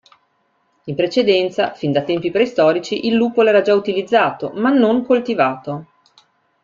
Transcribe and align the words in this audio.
In 0.85 0.95
precedenza, 0.95 1.73
fin 1.75 1.91
da 1.91 2.01
tempi 2.01 2.31
preistorici, 2.31 3.05
il 3.05 3.13
luppolo 3.13 3.49
era 3.49 3.61
già 3.61 3.75
utilizzato, 3.75 4.51
ma 4.55 4.71
non 4.71 5.05
coltivato. 5.05 5.85